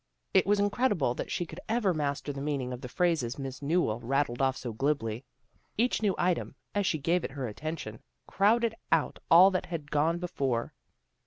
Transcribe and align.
It 0.33 0.47
was 0.47 0.59
incredible 0.59 1.13
that 1.13 1.29
she 1.29 1.45
could 1.45 1.59
ever 1.69 1.93
master 1.93 2.33
the 2.33 2.41
meaning 2.41 2.73
of 2.73 2.81
the 2.81 2.89
phrases 2.89 3.37
Miss 3.37 3.61
Newell 3.61 3.99
rattled 3.99 4.41
off 4.41 4.57
so 4.57 4.73
glibly. 4.73 5.23
Each 5.77 6.01
new 6.01 6.15
item, 6.17 6.55
as 6.73 6.87
she 6.87 6.97
gave 6.97 7.23
it 7.23 7.29
her 7.33 7.47
attention, 7.47 8.01
crowded 8.25 8.73
out 8.91 9.19
all 9.29 9.51
that 9.51 9.67
had 9.67 9.91
gone 9.91 10.17
before. 10.17 10.73